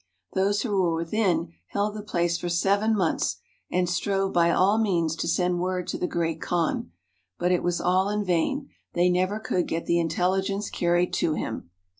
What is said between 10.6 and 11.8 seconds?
carried to him.